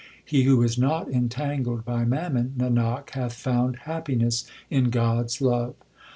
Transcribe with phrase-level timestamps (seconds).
[0.01, 5.39] 1 He who is not entangled by mammon, Nanak, hath found happiness in God s
[5.41, 5.75] love.